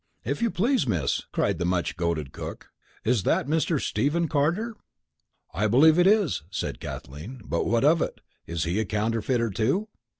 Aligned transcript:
"If 0.25 0.41
you 0.41 0.49
please, 0.49 0.87
Miss," 0.87 1.21
cried 1.31 1.59
the 1.59 1.63
much 1.65 1.95
goaded 1.95 2.33
cook, 2.33 2.69
"is 3.03 3.21
that 3.21 3.45
Mr. 3.45 3.79
Stephen 3.79 4.27
Carter?" 4.27 4.73
"I 5.53 5.67
believe 5.67 5.99
it 5.99 6.07
is," 6.07 6.41
said 6.49 6.79
Kathleen, 6.79 7.39
"but 7.45 7.67
what 7.67 7.83
of 7.85 8.01
it? 8.01 8.19
Is 8.47 8.63
he 8.63 8.79
a 8.79 8.85
counterfeiter, 8.85 9.51
too?" 9.51 9.89